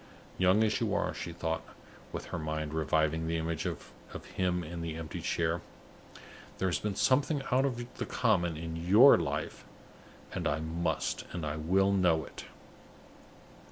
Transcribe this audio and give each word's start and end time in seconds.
"Young 0.39 0.63
as 0.63 0.81
you 0.81 0.95
are," 0.95 1.13
she 1.13 1.31
thought, 1.31 1.61
with 2.11 2.25
her 2.33 2.39
mind 2.39 2.73
reviving 2.73 3.27
the 3.27 3.37
image 3.37 3.67
of 3.67 3.91
him 4.33 4.63
in 4.63 4.81
the 4.81 4.95
empty 4.95 5.21
chair, 5.21 5.61
"there 6.57 6.67
has 6.67 6.79
been 6.79 6.95
something 6.95 7.43
out 7.51 7.65
of 7.65 7.97
the 7.99 8.05
common 8.07 8.57
in 8.57 8.75
your 8.75 9.15
life; 9.15 9.63
and 10.33 10.47
I 10.47 10.59
must 10.59 11.25
and 11.33 11.69
will 11.69 11.91
know 11.91 12.25
it!" 12.25 12.45